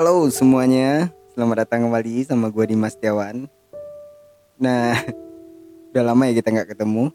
[0.00, 3.44] Halo semuanya, selamat datang kembali sama gue Dimas Setiawan.
[4.56, 4.96] Nah,
[5.92, 7.12] udah lama ya kita nggak ketemu.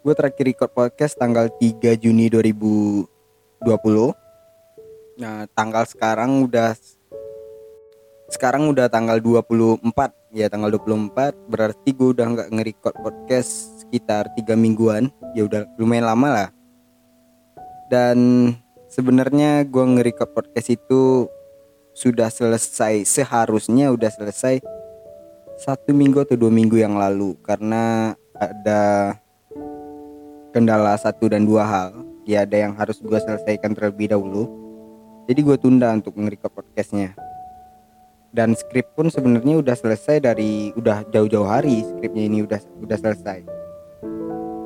[0.00, 3.04] Gue terakhir record podcast tanggal 3 Juni 2020.
[5.20, 6.72] Nah, tanggal sekarang udah
[8.32, 9.84] sekarang udah tanggal 24
[10.32, 11.12] ya tanggal 24
[11.44, 16.48] berarti gue udah nggak nge-record podcast sekitar tiga mingguan ya udah lumayan lama lah
[17.92, 18.16] dan
[18.88, 21.28] sebenarnya gue nge-record podcast itu
[21.96, 24.60] sudah selesai seharusnya udah selesai
[25.56, 29.16] satu minggu atau dua minggu yang lalu karena ada
[30.52, 32.04] kendala satu dan dua hal.
[32.28, 34.44] Ya ada yang harus gue selesaikan terlebih dahulu.
[35.24, 37.16] Jadi gue tunda untuk nge-record podcastnya.
[38.28, 43.40] Dan skrip pun sebenarnya udah selesai dari udah jauh-jauh hari skripnya ini udah udah selesai.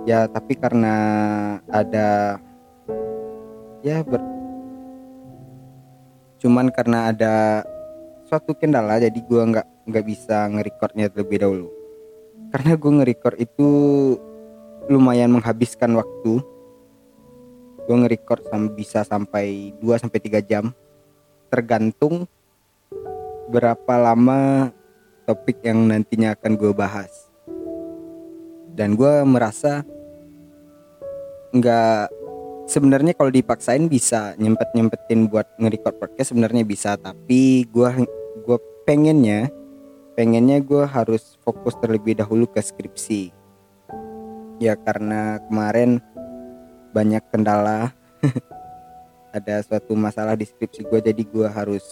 [0.03, 0.97] Ya tapi karena
[1.71, 2.41] ada
[3.87, 4.40] ya ber
[6.41, 7.63] cuman karena ada
[8.25, 11.69] suatu kendala jadi gua nggak nggak bisa nge-recordnya terlebih dahulu.
[12.51, 13.69] Karena gue nge-record itu
[14.91, 16.43] lumayan menghabiskan waktu.
[17.87, 20.75] Gue nge-record bisa sampai 2 sampai 3 jam.
[21.51, 22.27] Tergantung
[23.51, 24.71] berapa lama
[25.27, 27.31] topik yang nantinya akan gue bahas.
[28.75, 29.83] Dan gue merasa
[31.51, 32.20] nggak
[32.71, 37.91] sebenarnya kalau dipaksain bisa nyempet nyempetin buat nge-record podcast sebenarnya bisa tapi gue
[38.47, 39.51] gue pengennya
[40.15, 43.35] pengennya gue harus fokus terlebih dahulu ke skripsi.
[44.63, 45.99] Ya karena kemarin
[46.95, 47.91] banyak kendala
[49.37, 51.83] ada suatu masalah di skripsi gue jadi gue harus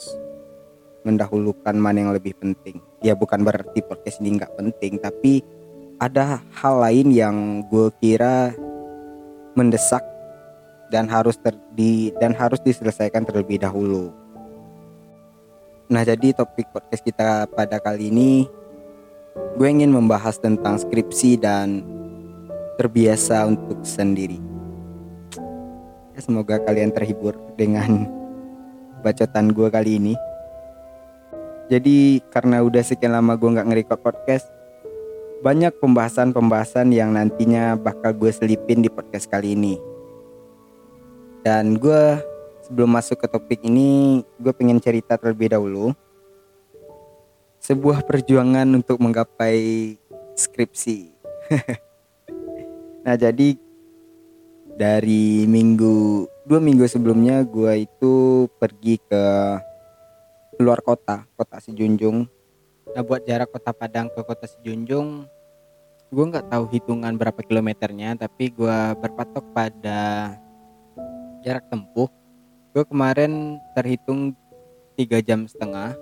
[1.02, 2.78] mendahulukan mana yang lebih penting.
[3.02, 5.42] Ya bukan berarti podcast ini nggak penting tapi
[5.98, 8.54] ada hal lain yang gue kira
[9.58, 10.17] mendesak
[10.88, 14.12] dan harus ter, di dan harus diselesaikan terlebih dahulu.
[15.88, 18.44] Nah, jadi topik podcast kita pada kali ini
[19.56, 21.80] gue ingin membahas tentang skripsi dan
[22.76, 24.38] terbiasa untuk sendiri.
[26.14, 28.06] Ya, semoga kalian terhibur dengan
[29.00, 30.14] bacotan gue kali ini.
[31.68, 34.48] Jadi karena udah sekian lama gue nggak nge-record podcast,
[35.44, 39.97] banyak pembahasan-pembahasan yang nantinya bakal gue selipin di podcast kali ini.
[41.48, 42.20] Dan gue
[42.60, 45.96] sebelum masuk ke topik ini, gue pengen cerita terlebih dahulu.
[47.64, 49.96] Sebuah perjuangan untuk menggapai
[50.36, 51.08] skripsi.
[53.08, 53.56] nah jadi
[54.76, 59.24] dari minggu dua minggu sebelumnya gue itu pergi ke
[60.60, 62.28] keluar kota, kota Sejunjung.
[62.92, 65.24] Nah buat jarak kota Padang ke kota Sejunjung,
[66.12, 70.36] gue nggak tahu hitungan berapa kilometernya, tapi gue berpatok pada
[71.44, 72.10] jarak tempuh.
[72.74, 74.36] Gue kemarin terhitung
[74.94, 75.94] tiga jam setengah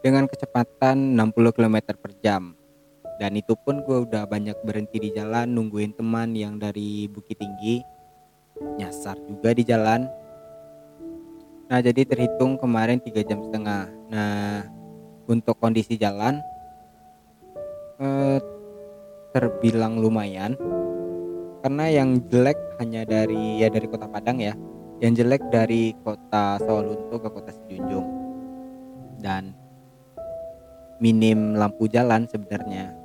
[0.00, 2.54] dengan kecepatan 60 km per jam.
[3.18, 7.82] Dan itu pun gue udah banyak berhenti di jalan nungguin teman yang dari Bukit Tinggi
[8.78, 10.06] nyasar juga di jalan
[11.68, 13.92] Nah jadi terhitung kemarin tiga jam setengah.
[14.08, 14.64] Nah
[15.28, 16.40] untuk kondisi jalan
[18.00, 18.40] eh,
[19.36, 20.56] terbilang lumayan
[21.68, 24.56] karena yang jelek hanya dari ya dari kota Padang ya.
[25.04, 28.08] Yang jelek dari kota Sawalunto ke kota Sejunjung
[29.20, 29.52] dan
[30.96, 32.96] minim lampu jalan sebenarnya.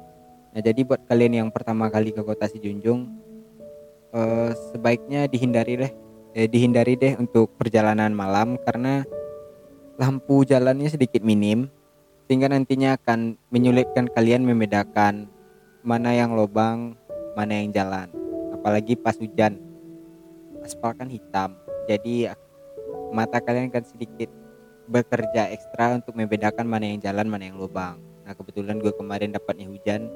[0.55, 3.11] Nah jadi buat kalian yang pertama kali ke kota Sejunjung
[4.15, 5.91] eh, sebaiknya dihindari deh
[6.31, 9.03] eh, dihindari deh untuk perjalanan malam karena
[9.99, 11.67] lampu jalannya sedikit minim
[12.31, 15.27] sehingga nantinya akan menyulitkan kalian membedakan
[15.83, 16.95] mana yang lubang,
[17.35, 18.22] mana yang jalan.
[18.63, 19.59] Apalagi pas hujan.
[20.63, 21.59] Aspal kan hitam.
[21.91, 22.31] Jadi
[23.11, 24.31] mata kalian akan sedikit
[24.87, 27.99] bekerja ekstra untuk membedakan mana yang jalan, mana yang lubang.
[28.23, 30.07] Nah, kebetulan gue kemarin dapatnya hujan.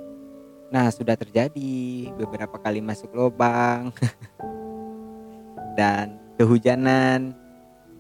[0.71, 3.91] Nah, sudah terjadi beberapa kali masuk lubang.
[5.77, 7.37] dan kehujanan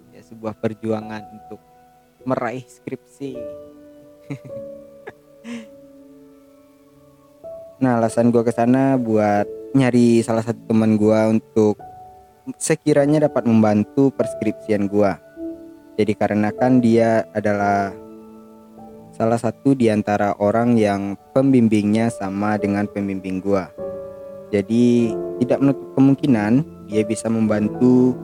[0.09, 1.61] ya sebuah perjuangan untuk
[2.25, 3.37] meraih skripsi
[7.77, 11.79] nah alasan gue ke sana buat nyari salah satu teman gue untuk
[12.55, 15.11] sekiranya dapat membantu perskripsian gue
[15.99, 17.91] jadi karena kan dia adalah
[19.11, 23.63] salah satu di antara orang yang pembimbingnya sama dengan pembimbing gue
[24.53, 25.11] jadi
[25.43, 26.53] tidak menutup kemungkinan
[26.87, 28.15] dia bisa membantu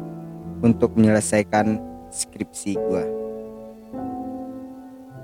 [0.64, 3.06] untuk menyelesaikan skripsi gue.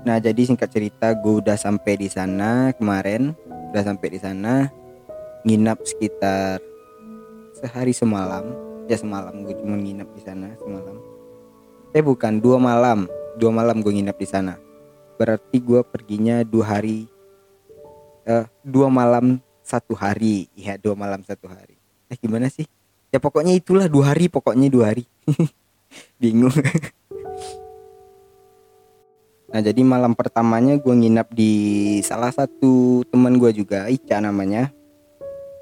[0.04, 3.32] Nah jadi singkat cerita gue udah sampai di sana kemarin,
[3.72, 4.68] udah sampai di sana
[5.44, 6.60] nginap sekitar
[7.56, 8.52] sehari semalam,
[8.88, 10.96] ya semalam gue cuma nginap di sana semalam.
[11.96, 14.54] Eh bukan dua malam, dua malam gue nginep di sana.
[15.20, 17.08] Berarti gue perginya dua hari.
[18.24, 20.48] Eh, dua malam satu hari.
[20.56, 21.76] Ya dua malam satu hari.
[22.08, 22.64] Eh gimana sih?
[23.10, 25.04] Ya pokoknya itulah dua hari pokoknya dua hari.
[26.20, 26.54] Bingung.
[29.50, 34.70] Nah jadi malam pertamanya gue nginap di salah satu teman gue juga Ica namanya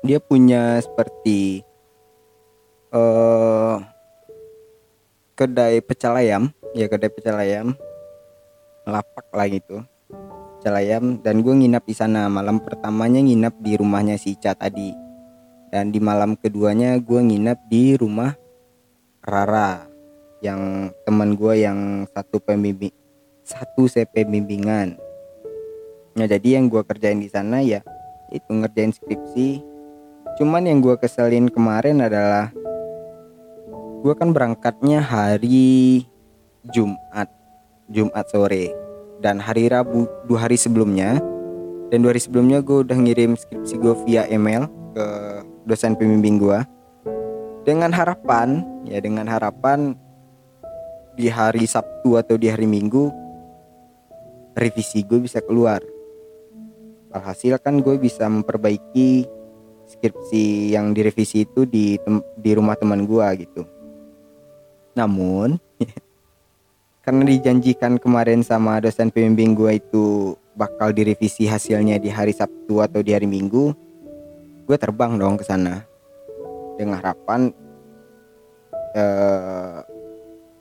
[0.02, 1.62] dia punya seperti
[2.94, 3.82] uh,
[5.34, 6.42] kedai pecel ayam.
[6.76, 7.74] Ya kedai pecel ayam.
[8.86, 9.82] Lapak lah gitu.
[10.58, 11.18] Pecel ayam.
[11.22, 12.26] Dan gue nginap di sana.
[12.26, 14.94] Malam pertamanya nginap di rumahnya si Ica tadi.
[15.68, 18.32] Dan di malam keduanya gue nginap di rumah
[19.20, 19.84] Rara
[20.40, 22.94] yang teman gue yang satu pembimbing
[23.48, 24.96] satu CP bimbingan.
[26.16, 27.80] Nah jadi yang gue kerjain di sana ya
[28.28, 29.67] itu ngerjain skripsi.
[30.38, 32.54] Cuman yang gue keselin kemarin adalah
[34.06, 36.06] gue kan berangkatnya hari
[36.70, 37.26] Jumat,
[37.90, 38.70] Jumat sore.
[39.18, 41.18] Dan hari Rabu dua hari sebelumnya.
[41.90, 45.06] Dan dua hari sebelumnya gue udah ngirim skripsi gue via email ke
[45.66, 46.62] dosen pembimbing gue
[47.66, 49.92] dengan harapan ya dengan harapan
[51.18, 53.10] di hari Sabtu atau di hari Minggu
[54.54, 55.82] revisi gue bisa keluar.
[57.10, 59.37] Alhasil kan gue bisa memperbaiki
[59.88, 61.96] skripsi yang direvisi itu di
[62.36, 63.64] di rumah teman gue gitu.
[64.92, 65.56] Namun
[67.04, 73.00] karena dijanjikan kemarin sama dosen pembimbing gue itu bakal direvisi hasilnya di hari Sabtu atau
[73.00, 73.72] di hari Minggu
[74.68, 75.88] gue terbang dong ke sana.
[76.76, 77.50] Dengan harapan
[78.92, 79.80] eh,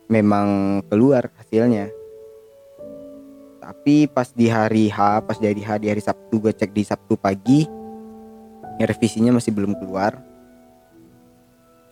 [0.07, 1.91] memang keluar hasilnya.
[3.59, 7.19] Tapi pas di hari H pas dari H di hari Sabtu gue cek di Sabtu
[7.19, 7.68] pagi
[8.85, 10.21] revisinya masih belum keluar.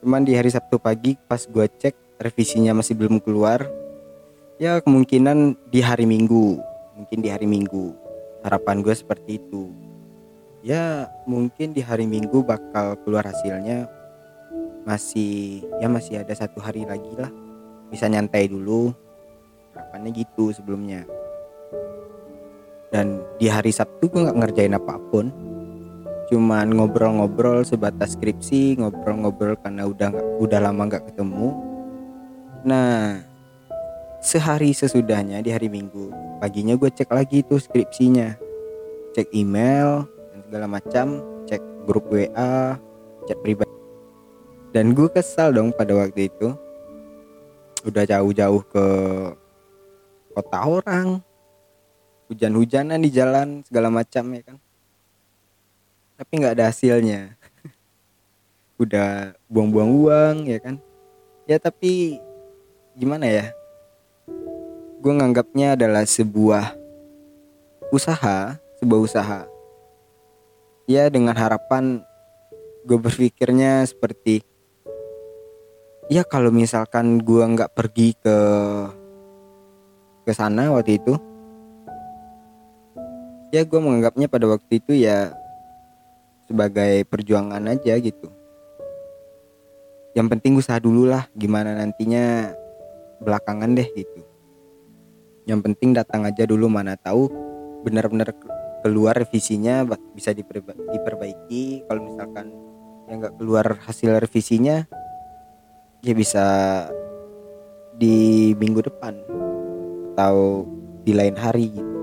[0.06, 3.66] Cuman di hari Sabtu pagi pas gue cek revisinya masih belum keluar.
[4.62, 6.62] Ya kemungkinan di hari Minggu.
[6.94, 7.98] Mungkin di hari Minggu.
[8.46, 9.74] Harapan gue seperti itu.
[10.62, 13.90] Ya mungkin di hari Minggu bakal keluar hasilnya.
[14.86, 17.34] Masih ya masih ada satu hari lagi lah.
[17.90, 18.94] Bisa nyantai dulu.
[19.74, 21.02] Harapannya gitu sebelumnya.
[22.94, 25.55] Dan di hari Sabtu gue nggak ngerjain apa pun
[26.26, 30.10] cuman ngobrol-ngobrol sebatas skripsi ngobrol-ngobrol karena udah
[30.42, 31.54] udah lama nggak ketemu.
[32.66, 33.22] Nah
[34.26, 36.10] sehari sesudahnya di hari Minggu
[36.42, 38.34] paginya gue cek lagi tuh skripsinya.
[39.14, 41.06] Cek email dan segala macam
[41.46, 42.76] cek grup WA
[43.30, 43.72] chat pribadi.
[44.74, 46.52] Dan gue kesal dong pada waktu itu.
[47.86, 48.86] Udah jauh-jauh ke
[50.36, 51.22] kota orang.
[52.28, 54.58] Hujan-hujanan di jalan segala macam ya kan
[56.16, 57.36] tapi nggak ada hasilnya.
[58.84, 60.76] Udah buang-buang uang ya kan?
[61.48, 62.20] Ya tapi
[62.96, 63.46] gimana ya?
[65.04, 66.76] Gue nganggapnya adalah sebuah
[67.94, 69.42] usaha sebuah usaha.
[70.86, 72.04] Ya dengan harapan
[72.86, 74.46] gue berpikirnya seperti
[76.06, 78.38] ya kalau misalkan gue nggak pergi ke
[80.22, 81.18] ke sana waktu itu
[83.50, 85.34] ya gue menganggapnya pada waktu itu ya
[86.46, 88.30] sebagai perjuangan aja gitu.
[90.16, 92.56] Yang penting usaha dulu lah gimana nantinya
[93.20, 94.22] belakangan deh gitu.
[95.46, 97.28] Yang penting datang aja dulu mana tahu
[97.84, 98.34] benar-benar
[98.82, 99.84] keluar revisinya
[100.16, 101.84] bisa diperba diperbaiki.
[101.90, 102.48] Kalau misalkan
[103.12, 104.88] yang nggak keluar hasil revisinya
[106.02, 106.46] ya bisa
[107.98, 109.14] di minggu depan
[110.16, 110.64] atau
[111.04, 111.96] di lain hari gitu.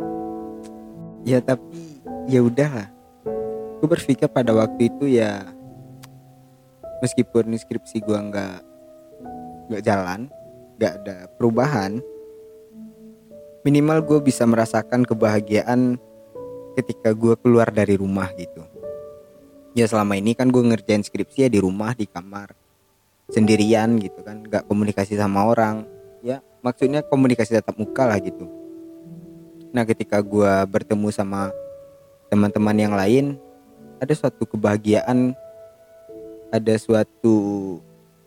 [1.23, 2.91] Ya tapi ya udahlah
[3.83, 5.43] gue berpikir pada waktu itu ya
[7.03, 8.59] meskipun skripsi gue nggak
[9.67, 10.31] nggak jalan
[10.79, 11.99] nggak ada perubahan
[13.67, 15.99] minimal gue bisa merasakan kebahagiaan
[16.79, 18.63] ketika gue keluar dari rumah gitu.
[19.75, 22.55] Ya selama ini kan gue ngerjain skripsi ya di rumah di kamar
[23.35, 25.87] sendirian gitu kan nggak komunikasi sama orang.
[26.23, 28.47] Ya maksudnya komunikasi tatap muka lah gitu.
[29.75, 31.51] Nah ketika gue bertemu sama
[32.29, 33.39] teman-teman yang lain
[34.03, 35.31] ada suatu kebahagiaan
[36.51, 37.79] ada suatu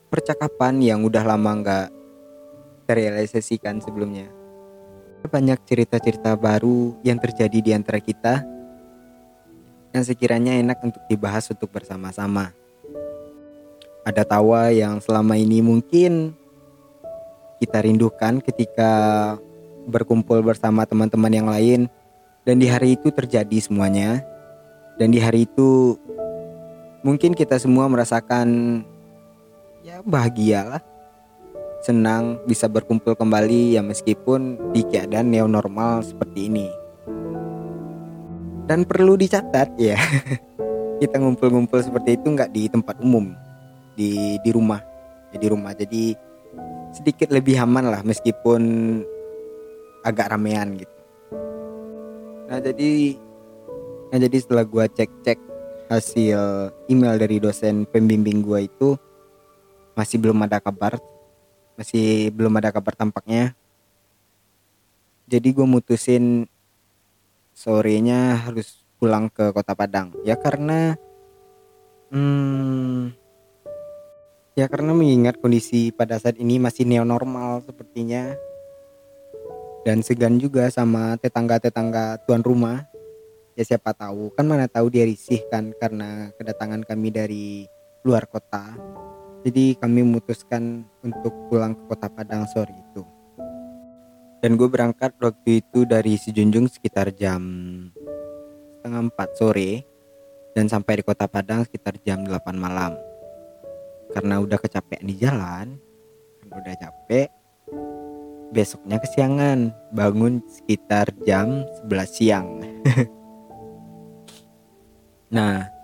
[0.08, 1.88] percakapan yang udah lama nggak
[2.88, 4.32] terrealisasikan sebelumnya.
[5.28, 8.48] Banyak cerita-cerita baru yang terjadi di antara kita
[9.92, 12.56] yang sekiranya enak untuk dibahas untuk bersama-sama.
[14.08, 16.32] Ada tawa yang selama ini mungkin
[17.60, 18.92] kita rindukan ketika
[19.90, 21.92] berkumpul bersama teman-teman yang lain
[22.48, 24.22] dan di hari itu terjadi semuanya
[24.96, 26.00] dan di hari itu
[27.04, 28.82] mungkin kita semua merasakan
[29.86, 30.82] ya bahagia lah
[31.86, 36.68] senang bisa berkumpul kembali ya meskipun di keadaan neo normal seperti ini.
[38.66, 39.94] Dan perlu dicatat ya,
[41.02, 43.38] kita ngumpul-ngumpul seperti itu nggak di tempat umum,
[43.94, 44.82] di di rumah,
[45.30, 45.78] ya, di rumah.
[45.78, 46.18] Jadi
[46.90, 48.62] sedikit lebih aman lah meskipun
[50.02, 50.98] agak ramean gitu.
[52.50, 53.22] Nah jadi,
[54.10, 55.38] nah jadi setelah gua cek-cek
[55.90, 58.98] hasil email dari dosen pembimbing gua itu
[59.96, 61.00] masih belum ada kabar.
[61.80, 63.56] Masih belum ada kabar tampaknya.
[65.26, 66.46] Jadi gue mutusin
[67.56, 70.14] sorenya harus pulang ke kota Padang.
[70.22, 70.94] Ya karena
[72.14, 73.16] hmm,
[74.54, 78.36] ya karena mengingat kondisi pada saat ini masih neo normal sepertinya.
[79.86, 82.90] Dan segan juga sama tetangga-tetangga tuan rumah
[83.56, 87.48] ya siapa tahu kan mana tahu dia risih kan karena kedatangan kami dari
[88.04, 88.76] luar kota
[89.46, 93.06] jadi kami memutuskan untuk pulang ke kota Padang sore itu.
[94.42, 97.46] Dan gue berangkat waktu itu dari Sijunjung sekitar jam
[98.74, 99.86] setengah empat sore
[100.58, 102.98] dan sampai di kota Padang sekitar jam 8 malam.
[104.18, 105.78] Karena udah kecapean di jalan,
[106.50, 107.30] udah capek,
[108.50, 112.50] besoknya kesiangan, bangun sekitar jam 11 siang.
[115.36, 115.76] nah,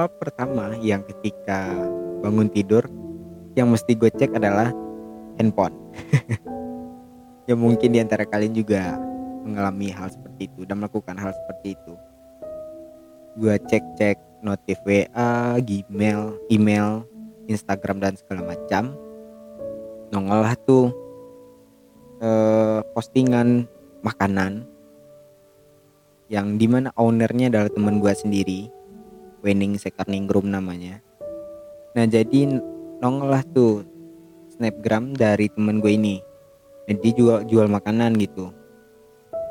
[0.00, 1.68] hal pertama yang ketika
[2.24, 2.86] bangun tidur
[3.58, 4.70] yang mesti gue cek adalah
[5.36, 5.74] handphone.
[7.48, 8.96] ya mungkin di antara kalian juga
[9.42, 11.94] mengalami hal seperti itu dan melakukan hal seperti itu.
[13.36, 17.04] Gue cek-cek notif WA, Gmail, email,
[17.50, 18.94] Instagram dan segala macam.
[20.14, 20.94] Nongol lah tuh
[22.22, 23.66] eh, postingan
[24.00, 24.69] makanan
[26.30, 28.60] yang di mana ownernya adalah teman gue sendiri.
[29.42, 31.02] Wening Sekarningrum namanya.
[31.98, 32.62] Nah jadi
[33.02, 33.82] nongol lah tuh
[34.54, 36.22] snapgram dari temen gue ini.
[36.86, 38.54] Jadi jual jual makanan gitu.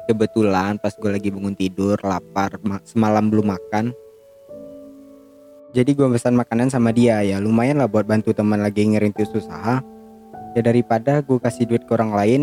[0.08, 2.56] Kebetulan pas gue lagi bangun tidur lapar
[2.88, 3.92] semalam belum makan.
[5.76, 7.20] Jadi gue pesan makanan sama dia.
[7.28, 9.84] Ya lumayan lah buat bantu teman lagi ngerintis usaha.
[10.56, 12.42] Ya daripada gue kasih duit ke orang lain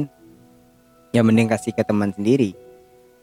[1.17, 2.66] ya mending kasih ke teman sendiri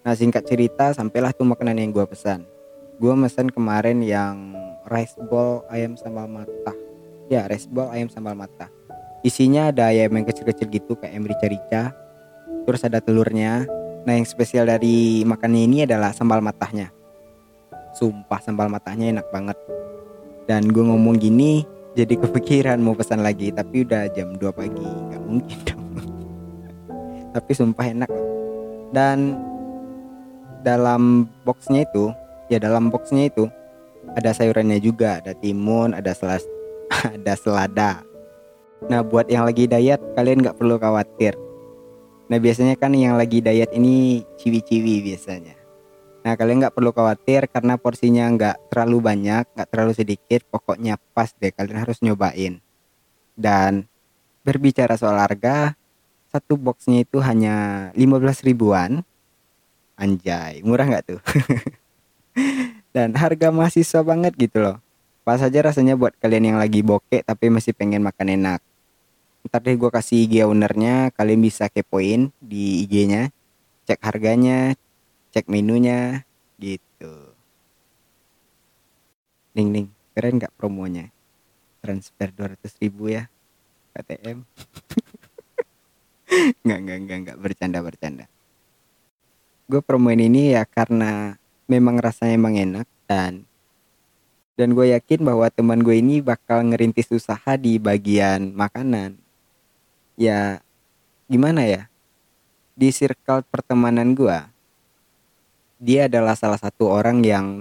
[0.04, 2.44] nah singkat cerita sampailah tuh makanan yang gue pesan.
[3.00, 4.54] Gue mesen kemarin yang
[4.88, 6.76] rice ball ayam sambal mata
[7.32, 8.68] ya rice ball ayam sambal mata
[9.24, 11.96] isinya ada ayam yang kecil-kecil gitu kayak merica-rica
[12.68, 13.68] terus ada telurnya.
[14.04, 16.92] Nah yang spesial dari makannya ini adalah sambal matahnya.
[17.96, 19.56] Sumpah sambal matahnya enak banget.
[20.44, 21.64] Dan gue ngomong gini
[21.96, 24.84] jadi kepikiran mau pesan lagi tapi udah jam 2 pagi.
[24.84, 25.84] Nggak mungkin dong.
[27.36, 28.12] Tapi sumpah enak.
[28.92, 29.40] Dan
[30.64, 32.10] dalam boxnya itu
[32.48, 33.52] ya dalam boxnya itu
[34.16, 36.48] ada sayurannya juga ada timun ada selas
[37.20, 37.92] ada selada.
[38.88, 41.36] Nah buat yang lagi diet kalian nggak perlu khawatir.
[42.28, 45.56] Nah biasanya kan yang lagi diet ini ciwi-ciwi biasanya.
[46.24, 51.32] Nah kalian nggak perlu khawatir karena porsinya nggak terlalu banyak nggak terlalu sedikit pokoknya pas
[51.36, 52.64] deh kalian harus nyobain.
[53.36, 53.88] Dan
[54.44, 55.76] berbicara soal harga
[56.34, 59.06] satu boxnya itu hanya 15 ribuan
[59.98, 61.22] anjay murah nggak tuh?
[62.96, 64.78] Dan harga mahasiswa banget gitu loh.
[65.24, 68.60] Pas aja rasanya buat kalian yang lagi bokek tapi masih pengen makan enak.
[69.48, 73.32] Ntar deh gue kasih IG ownernya kalian bisa kepoin di IG-nya
[73.88, 74.76] cek harganya
[75.32, 76.28] cek menunya
[76.60, 77.34] gitu.
[79.56, 81.12] Ning ning keren nggak promonya?
[81.84, 83.28] Transfer 200 ribu ya
[83.94, 84.48] KTM
[86.64, 87.38] nggak nggak nggak nggak.
[87.40, 88.33] Bercanda bercanda
[89.68, 91.40] gue promoin ini ya karena
[91.72, 93.48] memang rasanya emang enak dan
[94.54, 99.18] dan gue yakin bahwa teman gue ini bakal ngerintis usaha di bagian makanan.
[100.14, 100.62] Ya
[101.26, 101.90] gimana ya?
[102.78, 104.38] Di circle pertemanan gue
[105.84, 107.60] dia adalah salah satu orang yang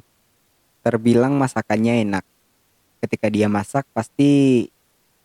[0.85, 2.25] terbilang masakannya enak.
[3.03, 4.69] Ketika dia masak pasti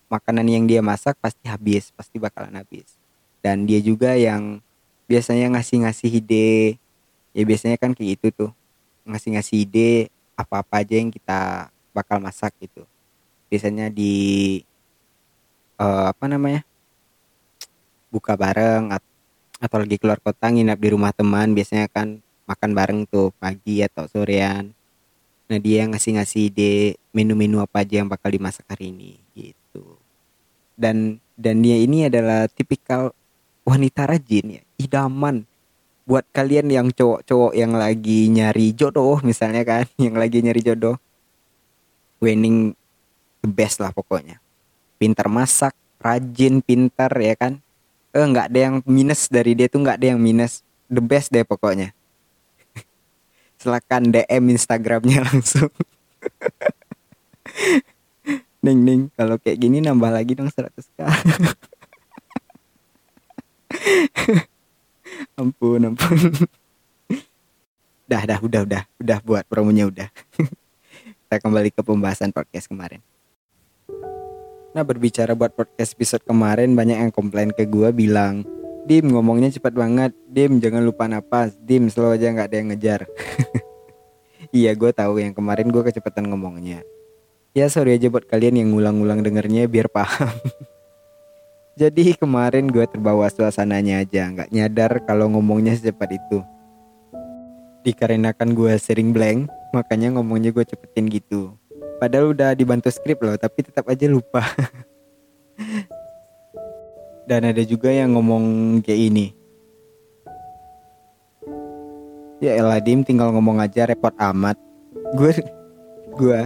[0.07, 2.89] makanan yang dia masak pasti habis pasti bakalan habis.
[3.43, 4.63] Dan dia juga yang
[5.08, 6.78] biasanya ngasih-ngasih ide.
[7.32, 8.52] Ya biasanya kan kayak gitu tuh.
[9.08, 9.92] Ngasih-ngasih ide
[10.38, 12.84] apa-apa aja yang kita bakal masak gitu.
[13.48, 14.62] Biasanya di
[15.80, 16.62] uh, apa namanya
[18.12, 18.92] buka bareng
[19.58, 24.06] atau lagi keluar kota nginap di rumah teman biasanya kan makan bareng tuh pagi atau
[24.06, 24.76] sorean.
[25.48, 29.96] Nah dia ngasih-ngasih ide menu-menu apa aja yang bakal dimasak hari ini gitu.
[30.76, 33.16] Dan dan dia ini adalah tipikal
[33.64, 35.46] wanita rajin ya idaman
[36.07, 40.96] buat kalian yang cowok-cowok yang lagi nyari jodoh misalnya kan yang lagi nyari jodoh.
[42.17, 42.74] Winning
[43.46, 44.41] the best lah pokoknya.
[44.98, 47.62] Pintar masak rajin pintar ya kan?
[48.15, 50.65] Eh nggak ada yang minus dari dia tuh nggak ada yang minus.
[50.89, 51.93] The best deh pokoknya.
[53.62, 55.69] Silakan DM Instagramnya langsung.
[58.65, 61.05] Ning ning kalau kayak gini nambah lagi dong 100k
[65.40, 66.18] ampun ampun.
[68.08, 70.10] Dah dah udah udah udah buat promonya udah.
[71.28, 73.04] Kita kembali ke pembahasan podcast kemarin.
[74.72, 78.48] Nah berbicara buat podcast episode kemarin banyak yang komplain ke gue bilang
[78.88, 80.16] Dim ngomongnya cepat banget.
[80.32, 81.60] Dim jangan lupa napas.
[81.60, 83.02] Dim slow aja nggak ada yang ngejar.
[84.56, 85.20] Iya gue tahu.
[85.20, 86.80] Yang kemarin gue kecepatan ngomongnya.
[87.52, 90.32] Ya sorry aja buat kalian yang ngulang-ngulang dengernya biar paham
[91.77, 96.41] jadi kemarin gue terbawa suasananya aja nggak nyadar kalau ngomongnya secepat itu.
[97.86, 99.46] Dikarenakan gue sering blank
[99.77, 101.53] makanya ngomongnya gue cepetin gitu.
[102.01, 104.41] Padahal udah dibantu skrip loh tapi tetap aja lupa.
[107.29, 109.38] Dan ada juga yang ngomong kayak ini.
[112.41, 114.57] Ya Eladim tinggal ngomong aja repot amat.
[115.13, 115.29] Gue
[116.17, 116.41] gue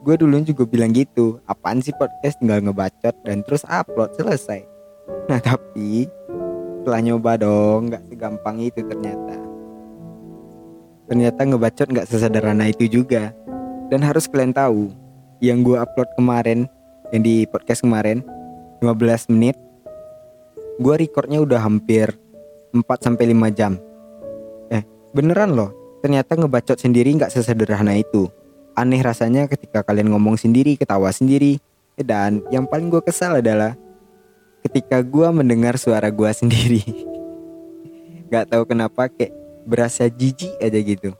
[0.00, 2.40] gue dulu juga bilang gitu apaan sih podcast?
[2.40, 4.64] Tinggal ngebacot dan terus upload selesai.
[5.28, 6.08] Nah tapi
[6.80, 9.36] setelah nyoba dong nggak segampang itu ternyata.
[11.10, 13.36] Ternyata ngebacot nggak sesederhana itu juga.
[13.90, 14.94] Dan harus kalian tahu
[15.42, 16.70] yang gue upload kemarin
[17.10, 18.22] yang di podcast kemarin
[18.80, 19.58] 15 menit
[20.80, 22.08] gue recordnya udah hampir
[22.72, 23.76] 4 sampai 5 jam.
[24.72, 24.80] Eh
[25.12, 28.32] beneran loh ternyata ngebacot sendiri nggak sesederhana itu
[28.80, 31.60] aneh rasanya ketika kalian ngomong sendiri ketawa sendiri
[32.00, 33.76] dan yang paling gue kesal adalah
[34.64, 36.82] ketika gue mendengar suara gue sendiri
[38.30, 41.10] nggak tahu kenapa kayak berasa jijik aja gitu.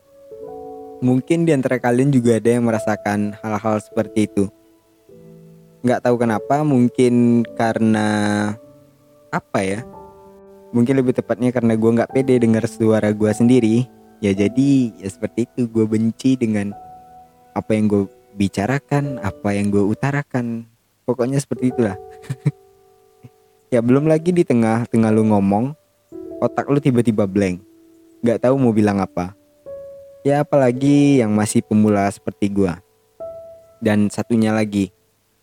[1.00, 4.44] Mungkin di antara kalian juga ada yang merasakan hal-hal seperti itu.
[5.80, 8.08] Nggak tahu kenapa, mungkin karena
[9.32, 9.80] apa ya?
[10.70, 13.88] Mungkin lebih tepatnya karena gue nggak pede dengar suara gue sendiri.
[14.20, 16.76] Ya jadi ya seperti itu gue benci dengan
[17.56, 20.66] apa yang gue bicarakan, apa yang gue utarakan.
[21.04, 21.98] Pokoknya seperti itulah.
[23.74, 25.74] ya belum lagi di tengah-tengah lu ngomong,
[26.38, 27.70] otak lu tiba-tiba blank
[28.20, 29.32] nggak tahu mau bilang apa.
[30.20, 32.72] Ya apalagi yang masih pemula seperti gue.
[33.80, 34.92] Dan satunya lagi,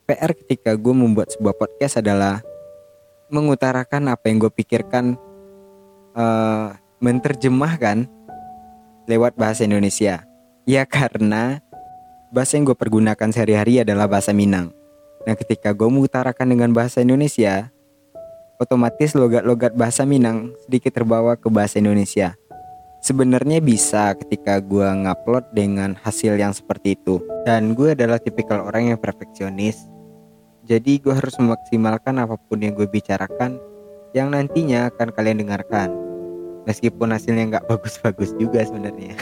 [0.05, 2.45] PR ketika gue membuat sebuah podcast adalah
[3.33, 5.17] mengutarakan apa yang gue pikirkan,
[6.13, 8.05] uh, menerjemahkan
[9.09, 10.21] lewat bahasa Indonesia.
[10.69, 11.57] Ya karena
[12.37, 14.69] bahasa yang gue pergunakan sehari-hari adalah bahasa Minang.
[15.25, 17.73] Nah ketika gue mengutarakan dengan bahasa Indonesia,
[18.61, 22.37] otomatis logat-logat bahasa Minang sedikit terbawa ke bahasa Indonesia.
[23.01, 27.17] Sebenarnya bisa ketika gue ngupload dengan hasil yang seperti itu.
[27.41, 29.89] Dan gue adalah tipikal orang yang perfeksionis.
[30.69, 33.57] Jadi gue harus memaksimalkan apa pun yang gue bicarakan
[34.13, 35.89] yang nantinya akan kalian dengarkan.
[36.69, 39.17] Meskipun hasilnya nggak bagus-bagus juga sebenarnya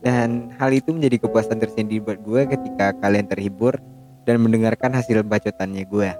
[0.00, 3.76] dan hal itu menjadi kepuasan tersendiri buat gue ketika kalian terhibur
[4.24, 6.10] dan mendengarkan hasil bacotannya gue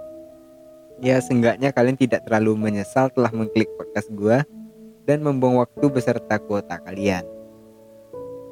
[1.01, 4.45] ya seenggaknya kalian tidak terlalu menyesal telah mengklik podcast gue
[5.09, 7.25] dan membuang waktu beserta kuota kalian.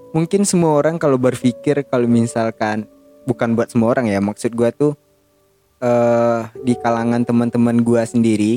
[0.10, 2.90] Mungkin semua orang kalau berpikir kalau misalkan
[3.30, 4.94] bukan buat semua orang ya, maksud gue tuh
[5.86, 8.54] uh, di kalangan teman-teman gue sendiri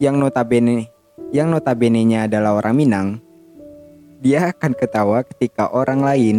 [0.00, 0.88] yang notabene
[1.32, 3.08] yang notabene-nya adalah orang Minang,
[4.20, 6.36] dia akan ketawa ketika orang lain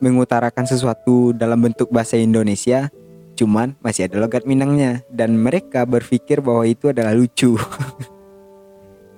[0.00, 2.88] mengutarakan sesuatu dalam bentuk bahasa Indonesia
[3.36, 7.56] cuman masih ada logat Minangnya dan mereka berpikir bahwa itu adalah lucu.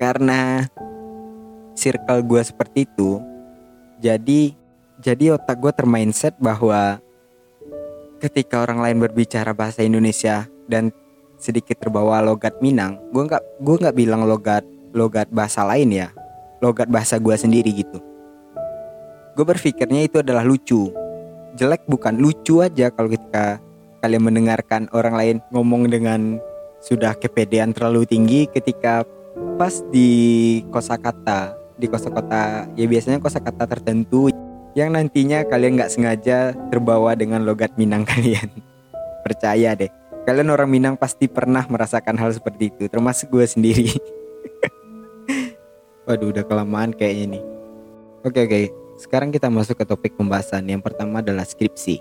[0.03, 0.67] karena
[1.79, 3.23] circle gue seperti itu
[4.03, 4.51] jadi
[4.99, 6.99] jadi otak gue termindset bahwa
[8.19, 10.91] ketika orang lain berbicara bahasa Indonesia dan
[11.39, 16.07] sedikit terbawa logat Minang gue nggak gue nggak bilang logat logat bahasa lain ya
[16.63, 17.99] logat bahasa gue sendiri gitu.
[19.35, 20.87] Gue berpikirnya itu adalah lucu.
[21.59, 23.59] Jelek bukan lucu aja kalau ketika
[23.99, 26.39] kalian mendengarkan orang lain ngomong dengan
[26.79, 29.03] sudah kepedean terlalu tinggi ketika
[29.59, 34.31] pas di kosakata di kosakata ya biasanya kosakata tertentu
[34.73, 38.49] yang nantinya kalian nggak sengaja terbawa dengan logat Minang kalian.
[39.23, 39.91] Percaya deh
[40.23, 43.91] kalian orang Minang pasti pernah merasakan hal seperti itu termasuk gue sendiri
[46.05, 47.41] waduh udah kelamaan kayak ini
[48.23, 48.61] oke oke.
[48.95, 50.63] Sekarang kita masuk ke topik pembahasan.
[50.69, 51.99] Yang pertama adalah skripsi.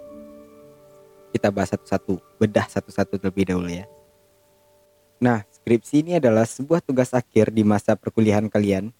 [1.35, 3.89] Kita bahas satu-satu bedah satu-satu terlebih dahulu ya.
[5.23, 8.91] Nah, skripsi ini adalah sebuah tugas akhir di masa perkuliahan kalian,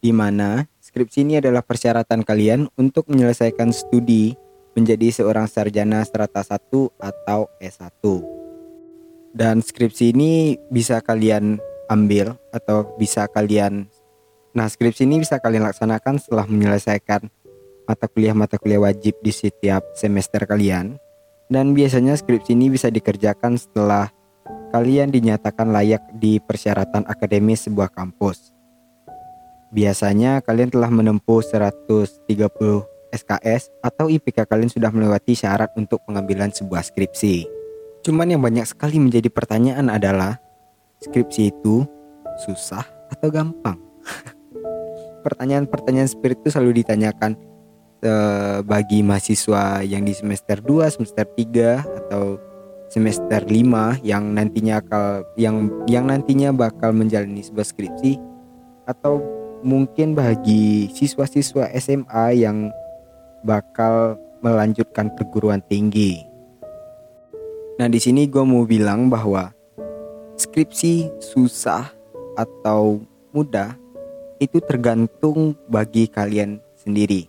[0.00, 4.34] di mana skripsi ini adalah persyaratan kalian untuk menyelesaikan studi
[4.72, 8.02] menjadi seorang sarjana strata 1 atau S1.
[9.36, 11.60] Dan skripsi ini bisa kalian
[11.92, 13.86] ambil atau bisa kalian
[14.56, 17.28] Nah, skripsi ini bisa kalian laksanakan setelah menyelesaikan
[17.84, 20.96] mata kuliah-mata kuliah wajib di setiap semester kalian.
[21.52, 24.08] Dan biasanya skripsi ini bisa dikerjakan setelah
[24.72, 28.56] kalian dinyatakan layak di persyaratan akademis sebuah kampus.
[29.76, 32.24] Biasanya kalian telah menempuh 130
[33.12, 37.44] SKS atau IPK kalian sudah melewati syarat untuk pengambilan sebuah skripsi.
[38.08, 40.40] Cuman yang banyak sekali menjadi pertanyaan adalah
[41.04, 41.84] skripsi itu
[42.48, 43.76] susah atau gampang?
[45.26, 47.34] pertanyaan-pertanyaan seperti itu selalu ditanyakan
[48.06, 52.38] uh, bagi mahasiswa yang di semester 2, semester 3 atau
[52.86, 58.22] semester 5 yang nantinya akal yang yang nantinya bakal menjalani sebuah skripsi
[58.86, 59.18] atau
[59.66, 62.70] mungkin bagi siswa-siswa SMA yang
[63.42, 64.14] bakal
[64.46, 66.22] melanjutkan perguruan tinggi.
[67.82, 69.50] Nah, di sini gue mau bilang bahwa
[70.38, 71.90] skripsi susah
[72.38, 73.02] atau
[73.34, 73.74] mudah
[74.38, 77.28] itu tergantung bagi kalian sendiri.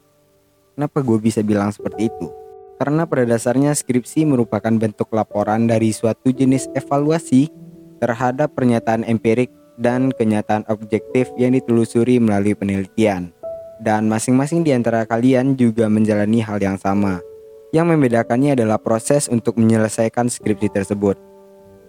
[0.77, 2.27] Kenapa gue bisa bilang seperti itu?
[2.77, 7.49] Karena pada dasarnya skripsi merupakan bentuk laporan dari suatu jenis evaluasi
[7.97, 9.49] terhadap pernyataan empirik
[9.81, 13.33] dan kenyataan objektif yang ditelusuri melalui penelitian.
[13.81, 17.21] Dan masing-masing di antara kalian juga menjalani hal yang sama.
[17.73, 21.17] Yang membedakannya adalah proses untuk menyelesaikan skripsi tersebut.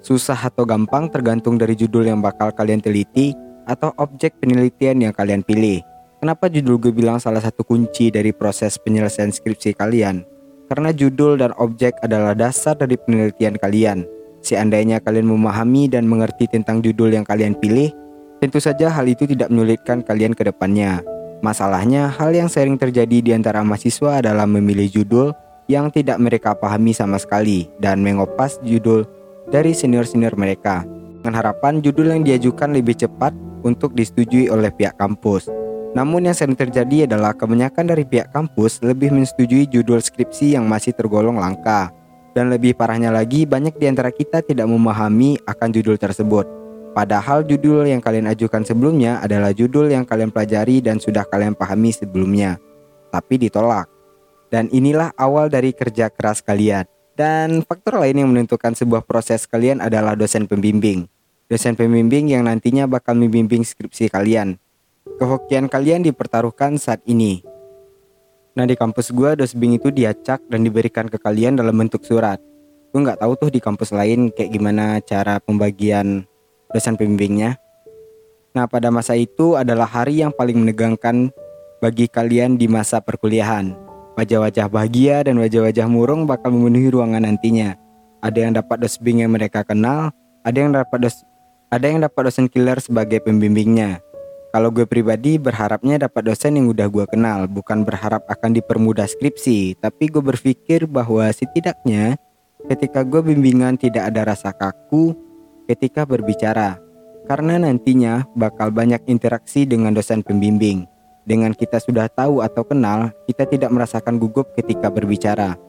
[0.04, 3.32] Susah atau gampang tergantung dari judul yang bakal kalian teliti
[3.68, 5.84] atau objek penelitian yang kalian pilih.
[6.18, 10.26] Kenapa judul gue bilang salah satu kunci dari proses penyelesaian skripsi kalian?
[10.66, 14.02] Karena judul dan objek adalah dasar dari penelitian kalian.
[14.42, 17.94] Seandainya kalian memahami dan mengerti tentang judul yang kalian pilih,
[18.42, 21.00] tentu saja hal itu tidak menyulitkan kalian ke depannya.
[21.38, 25.30] Masalahnya, hal yang sering terjadi di antara mahasiswa adalah memilih judul
[25.70, 29.06] yang tidak mereka pahami sama sekali dan mengopas judul
[29.46, 30.82] dari senior-senior mereka.
[31.22, 33.30] Dengan harapan judul yang diajukan lebih cepat
[33.68, 35.52] untuk disetujui oleh pihak kampus.
[35.96, 40.92] Namun yang sering terjadi adalah kebanyakan dari pihak kampus lebih menyetujui judul skripsi yang masih
[40.92, 41.92] tergolong langka.
[42.36, 46.44] Dan lebih parahnya lagi, banyak di antara kita tidak memahami akan judul tersebut.
[46.92, 51.90] Padahal judul yang kalian ajukan sebelumnya adalah judul yang kalian pelajari dan sudah kalian pahami
[51.90, 52.60] sebelumnya.
[53.08, 53.88] Tapi ditolak.
[54.48, 56.84] Dan inilah awal dari kerja keras kalian.
[57.18, 61.10] Dan faktor lain yang menentukan sebuah proses kalian adalah dosen pembimbing
[61.48, 64.60] dosen pembimbing yang nantinya bakal membimbing skripsi kalian.
[65.16, 67.40] Kehokian kalian dipertaruhkan saat ini.
[68.52, 72.36] Nah di kampus gue dosbing itu diacak dan diberikan ke kalian dalam bentuk surat.
[72.92, 76.28] Gue nggak tahu tuh di kampus lain kayak gimana cara pembagian
[76.70, 77.56] dosen pembimbingnya.
[78.52, 81.32] Nah pada masa itu adalah hari yang paling menegangkan
[81.80, 83.72] bagi kalian di masa perkuliahan.
[84.18, 87.78] Wajah-wajah bahagia dan wajah-wajah murung bakal memenuhi ruangan nantinya.
[88.18, 90.10] Ada yang dapat dosbing yang mereka kenal,
[90.42, 91.22] ada yang dapat dos
[91.68, 94.00] ada yang dapat dosen killer sebagai pembimbingnya.
[94.48, 99.76] Kalau gue pribadi berharapnya dapat dosen yang udah gue kenal, bukan berharap akan dipermudah skripsi,
[99.76, 102.16] tapi gue berpikir bahwa setidaknya
[102.72, 105.12] ketika gue bimbingan tidak ada rasa kaku
[105.68, 106.80] ketika berbicara.
[107.28, 110.88] Karena nantinya bakal banyak interaksi dengan dosen pembimbing.
[111.28, 115.60] Dengan kita sudah tahu atau kenal, kita tidak merasakan gugup ketika berbicara.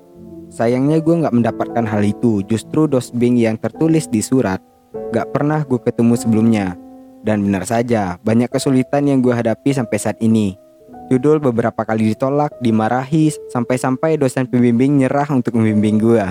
[0.47, 4.63] Sayangnya gue nggak mendapatkan hal itu, justru dosbing yang tertulis di surat
[5.13, 6.78] Gak pernah gue ketemu sebelumnya.
[7.19, 10.56] Dan benar saja, banyak kesulitan yang gue hadapi sampai saat ini.
[11.10, 16.21] Judul beberapa kali ditolak, dimarahi, sampai-sampai dosen pembimbing nyerah untuk membimbing gue.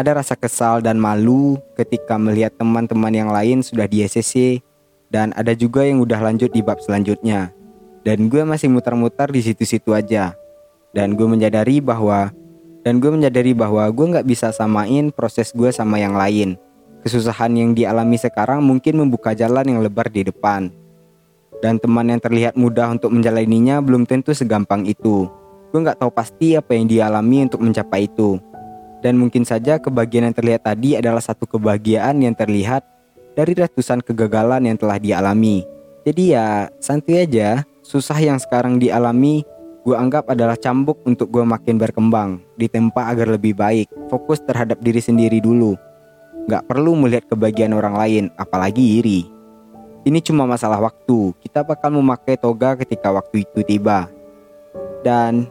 [0.00, 4.64] Ada rasa kesal dan malu ketika melihat teman-teman yang lain sudah di SCC
[5.12, 7.52] dan ada juga yang udah lanjut di bab selanjutnya.
[8.00, 10.32] Dan gue masih muter-muter di situ-situ aja.
[10.96, 12.32] Dan gue menyadari bahwa
[12.80, 16.56] dan gue menyadari bahwa gue gak bisa samain proses gue sama yang lain.
[17.00, 20.72] Kesusahan yang dialami sekarang mungkin membuka jalan yang lebar di depan.
[21.60, 25.28] Dan teman yang terlihat mudah untuk menjalaninya belum tentu segampang itu.
[25.72, 28.40] Gue gak tahu pasti apa yang dialami untuk mencapai itu.
[29.00, 32.84] Dan mungkin saja kebahagiaan yang terlihat tadi adalah satu kebahagiaan yang terlihat
[33.32, 35.64] dari ratusan kegagalan yang telah dialami.
[36.04, 39.44] Jadi ya santai aja, susah yang sekarang dialami
[39.80, 45.00] gue anggap adalah cambuk untuk gue makin berkembang, ditempa agar lebih baik, fokus terhadap diri
[45.00, 45.72] sendiri dulu.
[46.52, 49.24] Gak perlu melihat kebahagiaan orang lain, apalagi iri.
[50.04, 54.08] Ini cuma masalah waktu, kita bakal memakai toga ketika waktu itu tiba.
[55.00, 55.48] Dan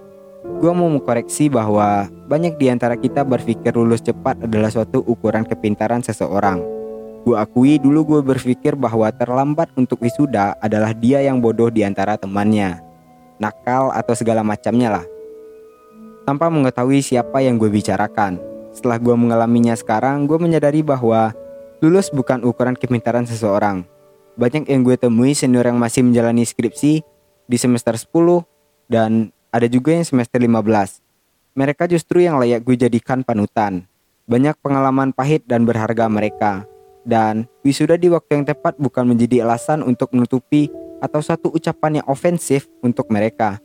[0.61, 6.05] gue mau mengkoreksi bahwa banyak di antara kita berpikir lulus cepat adalah suatu ukuran kepintaran
[6.05, 6.61] seseorang.
[7.25, 12.17] Gue akui dulu gue berpikir bahwa terlambat untuk wisuda adalah dia yang bodoh di antara
[12.17, 12.88] temannya
[13.39, 15.05] nakal atau segala macamnya lah.
[16.27, 18.37] tanpa mengetahui siapa yang gue bicarakan.
[18.69, 21.33] Setelah gue mengalaminya sekarang, gue menyadari bahwa
[21.81, 23.81] lulus bukan ukuran kepintaran seseorang.
[24.37, 27.01] Banyak yang gue temui senior yang masih menjalani skripsi
[27.49, 28.45] di semester 10
[28.85, 31.01] dan ada juga yang semester 15.
[31.57, 33.89] Mereka justru yang layak gue jadikan panutan.
[34.29, 36.69] Banyak pengalaman pahit dan berharga mereka.
[37.01, 40.69] Dan wisuda di waktu yang tepat bukan menjadi alasan untuk menutupi
[40.99, 43.59] atau satu ucapan yang ofensif untuk mereka.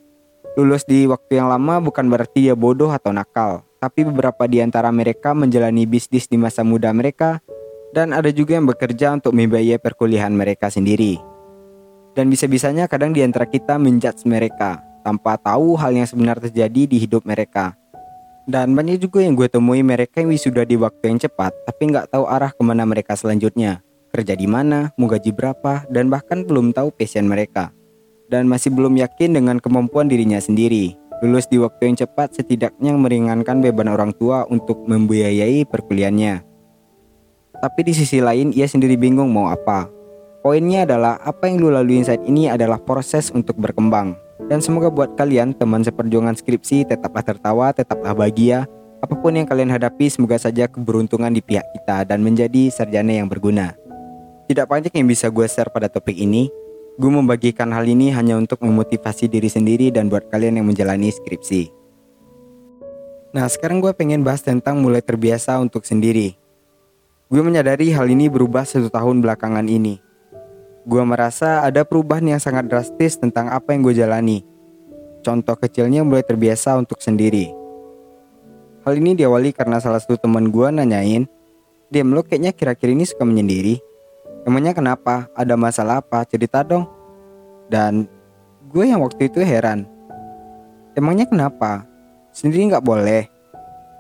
[0.55, 4.89] Lulus di waktu yang lama bukan berarti dia bodoh atau nakal, tapi beberapa di antara
[4.95, 7.43] mereka menjalani bisnis di masa muda mereka
[7.95, 11.19] dan ada juga yang bekerja untuk membiayai perkuliahan mereka sendiri.
[12.15, 16.97] Dan bisa-bisanya kadang di antara kita menjudge mereka tanpa tahu hal yang sebenarnya terjadi di
[17.03, 17.75] hidup mereka.
[18.45, 22.13] Dan banyak juga yang gue temui mereka yang wisuda di waktu yang cepat tapi nggak
[22.13, 23.81] tahu arah ke mana mereka selanjutnya.
[24.15, 27.75] Kerja di mana, mau gaji berapa, dan bahkan belum tahu passion mereka
[28.29, 30.97] dan masih belum yakin dengan kemampuan dirinya sendiri.
[31.23, 36.45] Lulus di waktu yang cepat setidaknya meringankan beban orang tua untuk membiayai perkuliahannya.
[37.55, 39.89] Tapi di sisi lain ia sendiri bingung mau apa.
[40.45, 44.13] Poinnya adalah apa yang lu laluin saat ini adalah proses untuk berkembang.
[44.51, 48.69] Dan semoga buat kalian teman seperjuangan skripsi tetaplah tertawa, tetaplah bahagia.
[49.01, 53.31] Apa pun yang kalian hadapi semoga saja keberuntungan di pihak kita dan menjadi sarjana yang
[53.31, 53.73] berguna.
[54.45, 56.53] Tidak banyak yang bisa gue share pada topik ini,
[56.95, 61.67] Gue membagikan hal ini hanya untuk memotivasi diri sendiri dan buat kalian yang menjalani skripsi.
[63.35, 66.39] Nah sekarang gue pengen bahas tentang mulai terbiasa untuk sendiri.
[67.27, 69.99] Gue menyadari hal ini berubah satu tahun belakangan ini.
[70.87, 74.47] Gue merasa ada perubahan yang sangat drastis tentang apa yang gue jalani.
[75.27, 77.51] Contoh kecilnya mulai terbiasa untuk sendiri.
[78.87, 81.27] Hal ini diawali karena salah satu teman gue nanyain,
[81.91, 83.94] Dem lo kayaknya kira-kira ini suka menyendiri.
[84.45, 85.33] Emangnya kenapa?
[85.33, 86.21] Ada masalah apa?
[86.29, 86.85] Cerita dong.
[87.73, 88.05] Dan
[88.69, 89.89] gue yang waktu itu heran.
[90.93, 91.89] Emangnya kenapa?
[92.29, 93.25] Sendiri nggak boleh.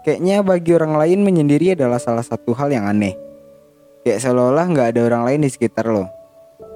[0.04, 3.16] Kayaknya bagi orang lain menyendiri adalah salah satu hal yang aneh.
[4.04, 6.12] Kayak seolah-olah nggak ada orang lain di sekitar lo.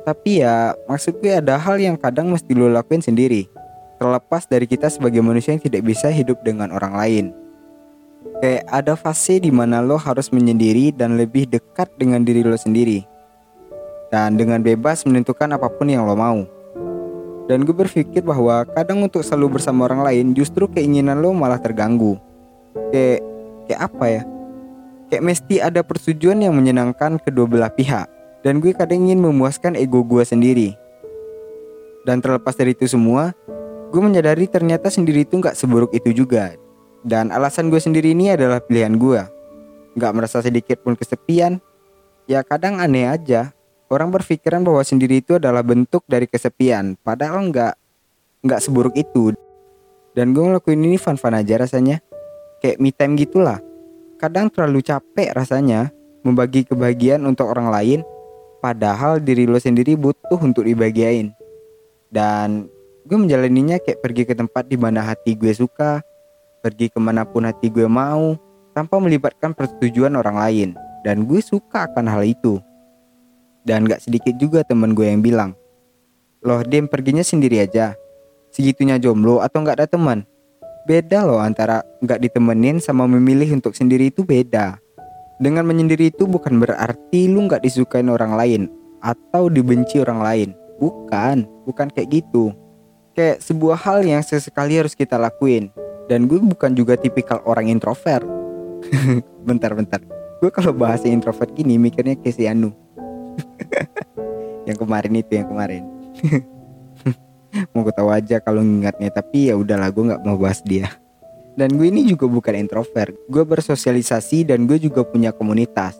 [0.09, 3.53] Tapi ya maksud gue ada hal yang kadang mesti lo lakuin sendiri.
[4.01, 7.25] Terlepas dari kita sebagai manusia yang tidak bisa hidup dengan orang lain.
[8.41, 13.18] Kayak ada fase di mana lo harus menyendiri dan lebih dekat dengan diri lo sendiri
[14.09, 16.45] dan dengan bebas menentukan apa pun yang lo mau.
[17.49, 22.21] Dan gue berpikir bahwa kadang untuk selalu bersama orang lain justru keinginan lo malah terganggu.
[22.93, 23.25] Kayak
[23.65, 24.23] kayak apa ya?
[25.09, 28.05] Kayak mesti ada persetujuan yang menyenangkan kedua belah pihak.
[28.45, 30.77] Dan gue kadang ingin memuaskan ego gue sendiri.
[32.05, 33.33] Dan terlepas dari itu semua,
[33.89, 36.53] gue menyadari ternyata sendiri itu gak seburuk itu juga.
[37.01, 39.21] Dan alasan gue sendiri ini adalah pilihan gue.
[39.97, 41.59] Gak merasa sedikit pun kesepian.
[42.29, 43.57] Ya kadang aneh aja
[43.89, 47.75] Orang berpikiran bahwa sendiri itu adalah bentuk dari kesepian, padahal enggak
[48.45, 49.33] enggak seburuk itu.
[50.13, 52.05] Dan gue ngelakuin ini fun-fun aja rasanya.
[52.61, 53.63] Kayak me time gitulah.
[54.19, 55.95] Kadang terlalu capek rasanya
[56.27, 58.01] membagi kebahagiaan untuk orang lain,
[58.59, 61.33] padahal diri lo sendiri butuh untuk dibagiain.
[62.11, 62.69] Dan
[63.09, 66.03] gue menjalaninya kayak pergi ke tempat di mana hati gue suka,
[66.61, 68.37] pergi ke mana pun hati gue mau,
[68.77, 70.69] tanpa melibatkan persetujuan orang lain.
[71.07, 72.59] Dan gue suka akan hal itu.
[73.69, 75.53] Dan gak sedikit juga temen gue yang bilang,
[76.41, 77.93] Loh Dem perginya sendiri aja,
[78.49, 80.25] segitunya jomblo atau gak ada teman?
[80.89, 84.81] Beda loh antara gak ditemenin sama memilih untuk sendiri itu beda.
[85.37, 88.63] Dengan menyendiri itu bukan berarti lu gak disukain orang lain
[89.05, 90.49] atau dibenci orang lain.
[90.81, 92.57] Bukan, bukan kayak gitu.
[93.13, 95.69] Kayak sebuah hal yang sesekali harus kita lakuin.
[96.09, 98.25] Dan gue bukan juga tipikal orang introvert.
[99.49, 100.01] Bentar-bentar.
[100.41, 102.88] Gue kalau bahasa introvert gini mikirnya kayak si Anu
[104.69, 105.83] yang kemarin itu yang kemarin.
[107.73, 110.93] Mau tahu aja kalau ngingatnya tapi ya udahlah gue nggak mau bahas dia.
[111.57, 113.17] Dan gue ini juga bukan introvert.
[113.27, 115.97] Gue bersosialisasi dan gue juga punya komunitas.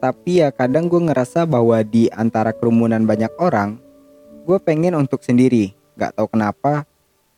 [0.00, 3.76] Tapi ya kadang gue ngerasa bahwa di antara kerumunan banyak orang
[4.46, 5.74] gue pengen untuk sendiri.
[5.98, 6.86] Gak tahu kenapa.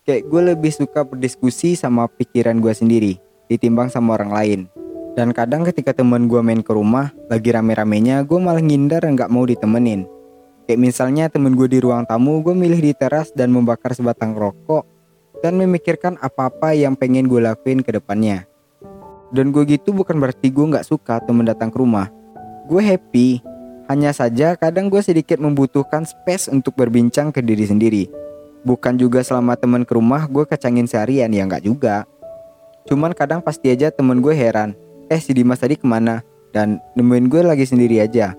[0.06, 3.12] Kayak gue lebih suka berdiskusi sama pikiran gue sendiri
[3.48, 4.60] ditimbang sama orang lain
[5.14, 9.46] dan kadang ketika temen gue main ke rumah, lagi rame-ramenya, gue malah ngindar nggak mau
[9.46, 10.04] ditemenin.
[10.68, 14.84] Kayak misalnya temen gue di ruang tamu, gue milih di teras dan membakar sebatang rokok
[15.40, 18.44] dan memikirkan apa-apa yang pengen gue lakuin ke depannya.
[19.32, 22.12] Dan gue gitu bukan berarti gue nggak suka temen datang ke rumah.
[22.68, 23.40] Gue happy,
[23.88, 28.04] hanya saja kadang gue sedikit membutuhkan space untuk berbincang ke diri sendiri.
[28.60, 32.04] Bukan juga selama temen ke rumah gue kacangin seharian, ya nggak juga.
[32.84, 34.76] Cuman kadang pasti aja temen gue heran,
[35.08, 36.24] eh si Dimas tadi ke mana?
[36.52, 38.32] Dan nemuin gue lagi sendiri aja.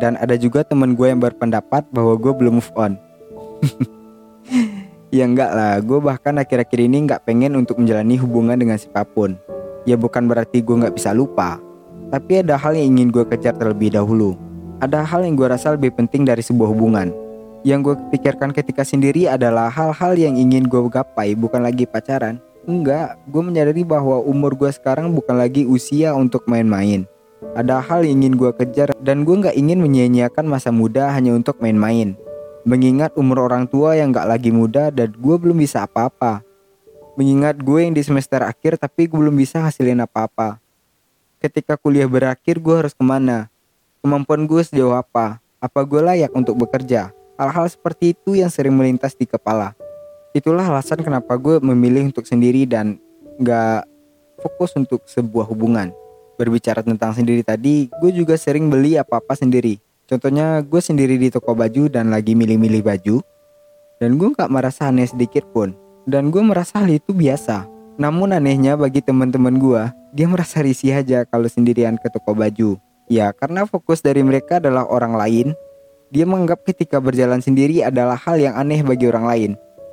[0.00, 2.96] Dan ada juga temen gue yang berpendapat bahwa gue belum move on.
[5.10, 9.34] Ya enggak lah, gue bahkan akhir-akhir ini nggak pengen untuk menjalani hubungan dengan siapa pun.
[9.82, 11.58] Ya bukan berarti gue nggak bisa lupa,
[12.14, 14.38] tapi ada hal yang ingin gue kejar terlebih dahulu.
[14.78, 17.10] Ada hal yang gue rasa lebih penting dari sebuah hubungan.
[17.66, 22.38] Yang gue pikirkan ketika sendiri adalah hal-hal yang ingin gue gapai, bukan lagi pacaran.
[22.70, 27.02] Enggak, gue menyadari bahwa umur gue sekarang bukan lagi usia untuk main-main.
[27.58, 31.58] Ada hal yang ingin gue kejar dan gue nggak ingin menyia-nyiakan masa muda hanya untuk
[31.58, 32.14] main-main.
[32.62, 36.46] Mengingat umur orang tua yang gak lagi muda dan gue belum bisa apa-apa.
[37.18, 40.62] Mengingat gue yang di semester akhir tapi gue belum bisa hasilin apa-apa.
[41.42, 43.50] Ketika kuliah berakhir gue harus ke mana?
[43.98, 45.42] Kemampuan gue sejauh apa?
[45.58, 47.10] Apa gue layak untuk bekerja?
[47.34, 49.74] Hal-hal seperti itu yang sering melintas di kepala.
[50.30, 52.98] Itulah alasan kenapa gue memilih untuk sendiri dan
[53.42, 53.86] gak
[54.38, 55.90] fokus untuk sebuah hubungan.
[56.38, 59.76] Berbicara tentang sendiri tadi, gue juga sering beli apa-apa sendiri
[60.10, 63.22] Contohnya gue sendiri di toko baju dan lagi milih-milih baju
[64.02, 65.70] dan gue gak merasa aneh sedikit pun
[66.10, 67.70] dan gue merasa hal itu biasa.
[67.94, 72.74] Namun anehnya bagi teman-teman gue, dia merasa risih aja kalau sendirian ke toko baju.
[73.06, 75.54] Ya karena fokus dari mereka adalah orang lain,
[76.10, 79.50] dia menganggap ketika berjalan sendiri adalah hal yang aneh bagi orang lain.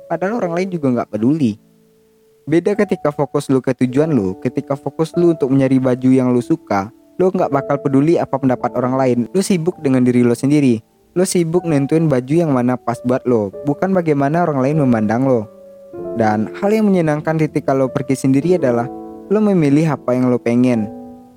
[0.08, 1.60] Padahal orang lain juga gak peduli.
[2.48, 6.40] Beda ketika fokus lu ke tujuan lu, ketika fokus lu untuk mencari baju yang lu
[6.40, 9.18] suka, Lo nggak bakal peduli apa pendapat orang lain.
[9.34, 10.78] Lo sibuk dengan diri lo sendiri.
[11.18, 15.50] Lo sibuk nentuin baju yang mana pas buat lo, bukan bagaimana orang lain memandang lo.
[16.14, 18.86] Dan hal yang menyenangkan ketika lo pergi sendiri adalah
[19.34, 20.86] lo memilih apa yang lo pengen.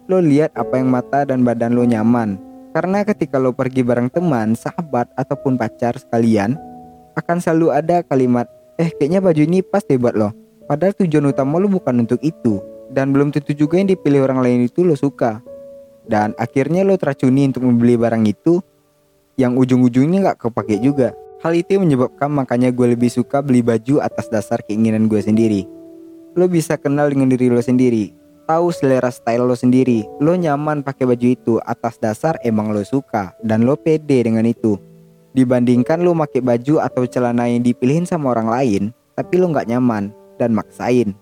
[0.06, 2.38] Lo lihat apa yang mata dan badan lo nyaman.
[2.78, 6.62] Karena ketika lo pergi bareng teman, sahabat, ataupun pacar sekalian,
[7.18, 8.46] akan selalu ada kalimat,
[8.80, 10.32] eh kayaknya baju ini pas deh buat lo.
[10.68, 12.64] Padahal tujuan utama lo bukan untuk itu.
[12.92, 15.40] Dan belum tentu juga yang dipilih orang lain itu lo suka
[16.12, 18.62] dan akhirnya lo teracuni untuk membeli barang itu
[19.38, 21.14] yang ujung-ujungnya nggak kepake juga.
[21.42, 25.66] Hal itu menyebabkan makanya gue lebih suka beli baju atas dasar keinginan gue sendiri.
[26.38, 28.14] Lo bisa kenal dengan diri lo sendiri,
[28.46, 30.06] tahu selera style lo sendiri.
[30.22, 34.78] Lo nyaman pakai baju itu atas dasar emang lo suka dan lo pede dengan itu.
[35.32, 38.84] Dibandingkan lo pakai baju atau celana yang dipilihin sama orang lain,
[39.16, 41.16] tapi lo nggak nyaman dan maksain.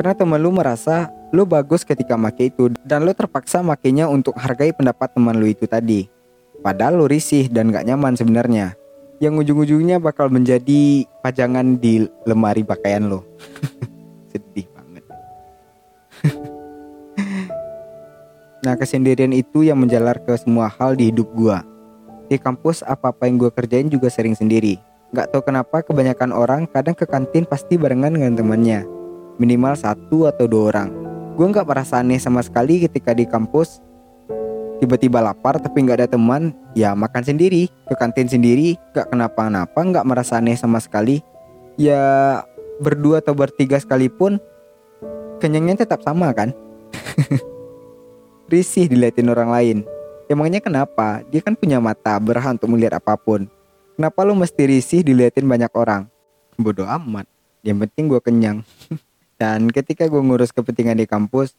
[0.00, 4.70] Karena temen lo merasa Lo bagus ketika make itu dan lo terpaksa makainya untuk hargai
[4.70, 6.06] pendapat teman lo itu tadi.
[6.62, 8.78] Padahal lo risih dan gak nyaman sebenarnya.
[9.18, 13.26] Yang ujung-ujungnya bakal menjadi pajangan di lemari pakaian lo.
[14.30, 15.02] Sedih banget.
[18.62, 21.66] nah kesendirian itu yang menjalar ke semua hal di hidup gua.
[22.24, 24.80] Di kampus apa-apa yang gue kerjain juga sering sendiri.
[25.12, 28.82] Gak tau kenapa kebanyakan orang kadang ke kantin pasti barengan dengan temannya.
[29.36, 30.88] Minimal satu atau dua orang.
[31.36, 33.78] Gue nggak merasa aneh sama sekali ketika di kampus.
[34.80, 37.68] Tiba-tiba lapar tapi nggak ada teman ya makan sendiri.
[37.86, 41.20] Ke kantin sendiri nggak kenapa-napa nggak merasa aneh sama sekali.
[41.76, 42.42] Ya
[42.80, 44.40] berdua atau bertiga sekalipun
[45.38, 46.56] kenyangnya tetap sama kan?
[48.50, 49.78] Risih diliatin orang lain
[50.30, 53.48] emangnya kenapa dia kan punya mata berhak untuk melihat apa pun
[53.98, 56.06] kenapa lu mesti risih diliatin banyak orang
[56.60, 57.28] bodoh amat
[57.64, 58.60] yang penting gue kenyang
[59.34, 61.58] Dan ketika gue ngurus kepentingan di kampus,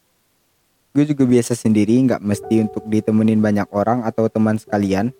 [0.95, 5.11] gue juga biasa sendiri, nggak mesti untuk ditemenin banyak orang atau teman sekalian.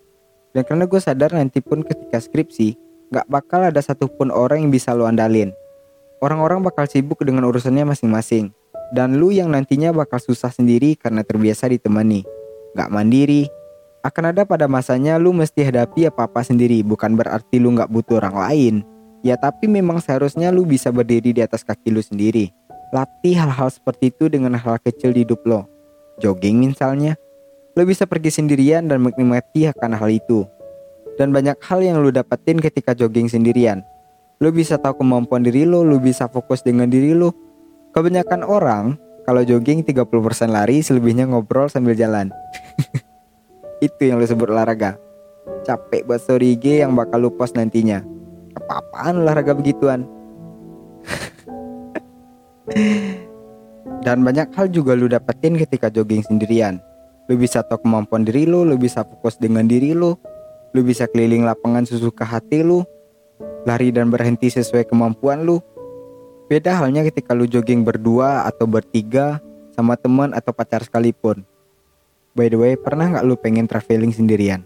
[0.56, 2.74] Dan karena gue sadar nanti pun ketika skripsi,
[3.12, 5.52] nggak bakal ada satupun orang yang bisa lo andalin.
[6.24, 8.48] Orang-orang bakal sibuk dengan urusannya masing-masing.
[8.90, 12.24] Dan lu yang nantinya bakal susah sendiri karena terbiasa ditemani.
[12.76, 13.48] Nggak mandiri.
[14.04, 18.36] Akan ada pada masanya lu mesti hadapi apa-apa sendiri, bukan berarti lu nggak butuh orang
[18.36, 18.74] lain
[19.26, 22.54] Ya tapi memang seharusnya lu bisa berdiri di atas kaki lu sendiri.
[22.94, 25.66] Latih hal-hal seperti itu dengan hal, kecil di hidup lo.
[26.22, 27.18] Jogging misalnya.
[27.74, 30.46] Lo bisa pergi sendirian dan menikmati akan hal itu.
[31.18, 33.82] Dan banyak hal yang lu dapetin ketika jogging sendirian.
[34.38, 37.34] Lo bisa tahu kemampuan diri lo, lo bisa fokus dengan diri lo.
[37.98, 38.94] Kebanyakan orang
[39.26, 40.06] kalau jogging 30%
[40.54, 42.30] lari, selebihnya ngobrol sambil jalan.
[43.86, 44.96] itu yang lo sebut olahraga.
[45.66, 48.06] Capek buat story IG yang bakal lu post nantinya
[48.56, 50.08] apa-apaan olahraga begituan
[54.04, 56.80] dan banyak hal juga lu dapetin ketika jogging sendirian
[57.28, 60.16] lu bisa tahu kemampuan diri lu lu bisa fokus dengan diri lu
[60.72, 62.82] lu bisa keliling lapangan sesuka hati lu
[63.68, 65.60] lari dan berhenti sesuai kemampuan lu
[66.46, 69.42] beda halnya ketika lu jogging berdua atau bertiga
[69.74, 71.42] sama teman atau pacar sekalipun
[72.38, 74.62] by the way pernah nggak lu pengen traveling sendirian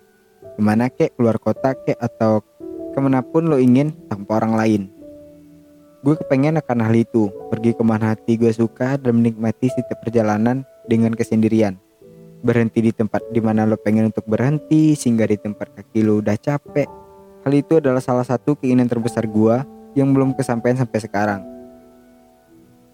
[0.57, 2.45] ke mana kek keluar kota kek atau
[2.91, 4.83] ke mana pun lo ingin tanpa orang lain.
[6.01, 10.65] Gue kepengen akan hal itu, pergi ke mana hati gue suka dan menikmati setiap perjalanan
[10.89, 11.77] dengan kesendirian.
[12.41, 16.41] Berhenti di tempat di mana lo pengen untuk berhenti, sehingga di tempat kaki lo udah
[16.41, 16.89] capek.
[17.45, 19.61] Hal itu adalah salah satu keinginan terbesar gue
[19.93, 21.41] yang belum kesampaian sampai sekarang.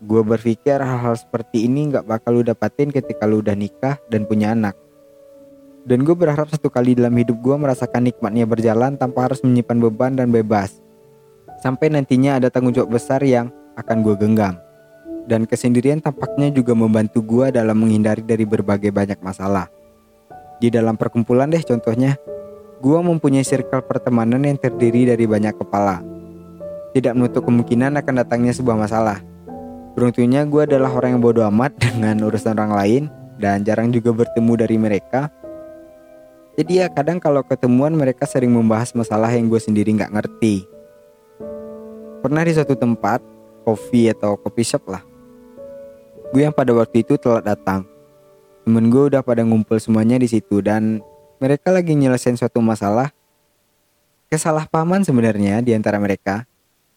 [0.06, 4.54] Gue berpikir hal-hal seperti ini gak bakal lu dapatin ketika lu udah nikah dan punya
[4.54, 4.78] anak.
[5.82, 10.14] Dan gue berharap satu kali dalam hidup gue merasakan nikmatnya berjalan tanpa harus menyimpan beban
[10.14, 10.78] dan bebas.
[11.58, 14.54] Sampai nantinya ada tanggung jawab besar yang akan gue genggam.
[15.26, 19.66] Dan kesendirian tampaknya juga membantu gue dalam menghindari dari berbagai banyak masalah.
[20.62, 22.14] Di dalam perkumpulan deh contohnya,
[22.78, 25.98] gue mempunyai circle pertemanan yang terdiri dari banyak kepala.
[26.94, 29.18] Tidak menutup kemungkinan akan datangnya sebuah masalah.
[29.96, 33.02] Beruntungnya gue adalah orang yang bodoh amat dengan urusan orang lain
[33.40, 35.32] dan jarang juga bertemu dari mereka
[36.56, 40.64] jadi ya kadang kalau ketemuan mereka sering membahas masalah yang gue sendiri nggak ngerti.
[42.24, 43.20] Pernah di suatu tempat,
[43.68, 45.04] kopi atau kopi shop lah.
[46.32, 47.84] Gue yang pada waktu itu telat datang.
[48.64, 51.04] Temen gue udah pada ngumpul semuanya di situ dan
[51.44, 53.12] mereka lagi nyelesain suatu masalah.
[54.32, 56.48] Kesalahpahaman sebenarnya di antara mereka.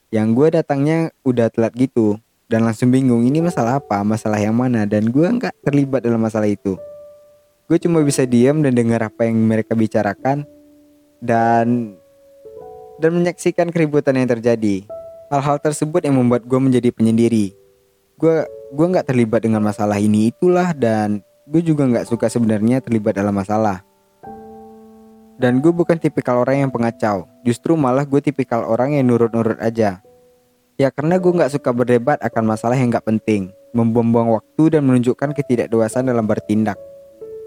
[0.07, 2.15] Yang gue datangnya udah telat gitu
[2.49, 6.49] dan langsung bingung ini masalah apa, masalah yang mana dan gue nggak terlibat dalam masalah
[6.49, 6.75] itu
[7.69, 10.41] gue cuma bisa diam dan dengar apa yang mereka bicarakan
[11.21, 11.93] dan
[12.97, 14.83] dan menyaksikan keributan yang terjadi.
[15.29, 17.53] Hal-hal tersebut yang membuat gue menjadi penyendiri.
[18.17, 18.43] Gue
[18.73, 23.37] gue nggak terlibat dengan masalah ini itulah dan gue juga nggak suka sebenarnya terlibat dalam
[23.37, 23.85] masalah.
[25.39, 27.29] Dan gue bukan tipikal orang yang pengacau.
[27.45, 30.01] Justru malah gue tipikal orang yang nurut-nurut aja.
[30.80, 35.36] Ya karena gue nggak suka berdebat akan masalah yang nggak penting, membuang-buang waktu dan menunjukkan
[35.36, 36.80] ketidakdewasaan dalam bertindak.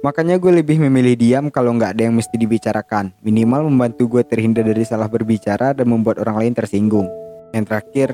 [0.05, 3.17] Makanya gue lebih memilih diam kalau nggak ada yang mesti dibicarakan.
[3.25, 7.09] Minimal membantu gue terhindar dari salah berbicara dan membuat orang lain tersinggung.
[7.57, 8.09] Yang terakhir,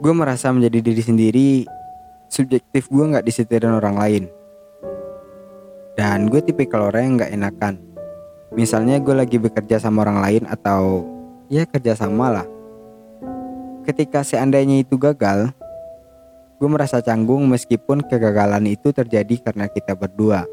[0.00, 1.50] gue merasa menjadi diri sendiri.
[2.32, 4.24] Subjektif gue nggak disetirin orang lain.
[5.92, 7.74] Dan gue tipe kalau orang yang nggak enakan.
[8.56, 11.04] Misalnya gue lagi bekerja sama orang lain atau
[11.52, 12.48] ya kerja sama lah.
[13.90, 15.50] Ketika seandainya itu gagal,
[16.62, 20.46] gue merasa canggung meskipun kegagalan itu terjadi karena kita berdua.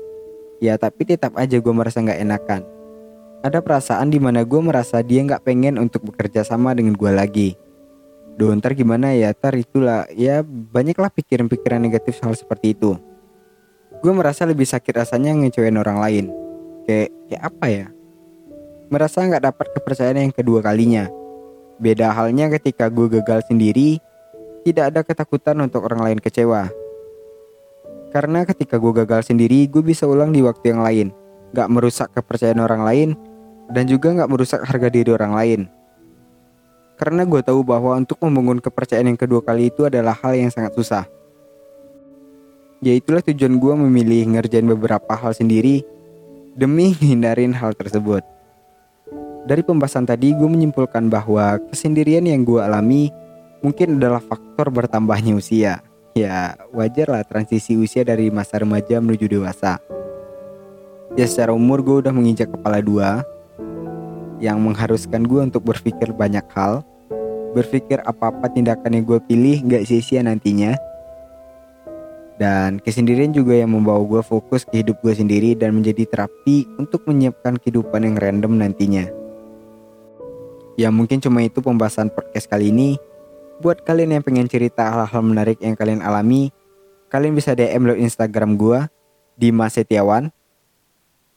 [0.58, 2.66] Ya tapi tetap aja gue merasa nggak enakan.
[3.46, 7.50] Ada perasaan di mana gue merasa dia nggak pengen untuk bekerja sama dengan gue lagi.
[8.42, 12.98] Duh ntar gimana ya, ntar itulah ya banyaklah pikiran-pikiran negatif hal seperti itu.
[14.02, 16.26] Gue merasa lebih sakit rasanya ngecewain orang lain.
[16.90, 17.86] Kayak, kayak apa ya?
[18.90, 21.06] Merasa nggak dapat kepercayaan yang kedua kalinya.
[21.78, 24.02] Beda halnya ketika gue gagal sendiri,
[24.66, 26.74] tidak ada ketakutan untuk orang lain kecewa.
[28.10, 31.08] Karena ketika gue gagal sendiri, gue bisa ulang di waktu yang lain.
[31.54, 33.10] Gak merusak kepercayaan orang lain,
[33.70, 35.62] dan juga gak merusak harga diri orang lain.
[36.98, 40.74] Karena gue tahu bahwa untuk membangun kepercayaan yang kedua kali itu adalah hal yang sangat
[40.74, 41.06] susah.
[42.82, 45.86] Ya itulah tujuan gue memilih ngerjain beberapa hal sendiri
[46.58, 48.26] demi hindarin hal tersebut.
[49.46, 53.14] Dari pembahasan tadi gue menyimpulkan bahwa kesendirian yang gue alami
[53.62, 55.86] mungkin adalah faktor bertambahnya usia
[56.18, 59.78] ya wajar lah transisi usia dari masa remaja menuju dewasa.
[61.14, 63.22] Ya secara umur gue udah menginjak kepala dua
[64.42, 66.82] yang mengharuskan gue untuk berpikir banyak hal,
[67.54, 70.74] berpikir apa-apa tindakan yang gue pilih gak sia-sia nantinya.
[72.38, 77.02] Dan kesendirian juga yang membawa gue fokus ke hidup gue sendiri dan menjadi terapi untuk
[77.10, 79.16] menyiapkan kehidupan yang random nantinya.
[80.78, 83.02] Ya mungkin cuma itu pembahasan podcast kali ini.
[83.58, 86.54] Buat kalian yang pengen cerita hal-hal menarik yang kalian alami,
[87.10, 88.86] kalian bisa DM lewat Instagram gue
[89.34, 90.30] Dimas Setiawan.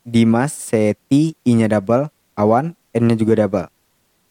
[0.05, 3.68] Dimas Seti I-nya double, Awan N-nya juga double.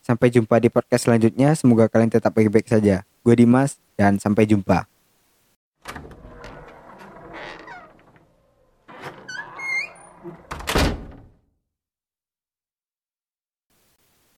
[0.01, 1.53] Sampai jumpa di podcast selanjutnya.
[1.53, 3.05] Semoga kalian tetap baik-baik saja.
[3.21, 4.88] Gue Dimas dan sampai jumpa.